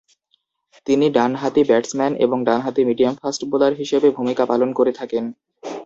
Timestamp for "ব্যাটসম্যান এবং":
1.69-2.37